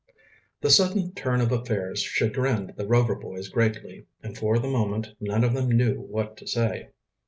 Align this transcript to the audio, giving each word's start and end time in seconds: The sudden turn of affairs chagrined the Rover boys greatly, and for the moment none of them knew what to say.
The 0.61 0.71
sudden 0.71 1.13
turn 1.13 1.41
of 1.41 1.51
affairs 1.51 2.01
chagrined 2.01 2.73
the 2.75 2.87
Rover 2.87 3.13
boys 3.13 3.49
greatly, 3.49 4.07
and 4.23 4.35
for 4.35 4.57
the 4.57 4.67
moment 4.67 5.09
none 5.19 5.43
of 5.43 5.53
them 5.53 5.69
knew 5.71 5.99
what 6.01 6.35
to 6.37 6.47
say. 6.47 6.89